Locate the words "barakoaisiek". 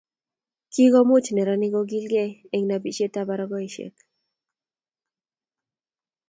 3.29-3.95